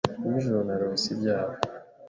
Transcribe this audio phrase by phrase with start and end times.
[0.27, 1.53] Nijoro narose ibyawe.